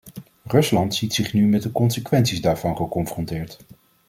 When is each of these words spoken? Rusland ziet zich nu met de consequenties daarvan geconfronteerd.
Rusland 0.47 0.95
ziet 0.95 1.13
zich 1.13 1.33
nu 1.33 1.45
met 1.47 1.61
de 1.61 1.71
consequenties 1.71 2.41
daarvan 2.41 2.75
geconfronteerd. 2.75 3.59